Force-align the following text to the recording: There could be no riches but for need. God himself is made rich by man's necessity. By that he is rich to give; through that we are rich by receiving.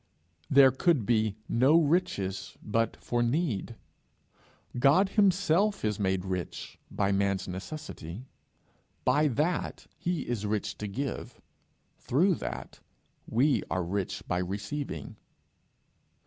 There 0.49 0.71
could 0.71 1.05
be 1.05 1.35
no 1.47 1.77
riches 1.79 2.57
but 2.63 2.97
for 2.97 3.21
need. 3.21 3.75
God 4.79 5.09
himself 5.09 5.85
is 5.85 5.99
made 5.99 6.25
rich 6.25 6.79
by 6.89 7.11
man's 7.11 7.47
necessity. 7.47 8.25
By 9.05 9.27
that 9.27 9.85
he 9.99 10.23
is 10.27 10.43
rich 10.43 10.79
to 10.79 10.87
give; 10.87 11.39
through 11.99 12.33
that 12.41 12.79
we 13.27 13.61
are 13.69 13.83
rich 13.83 14.23
by 14.27 14.39
receiving. 14.39 15.17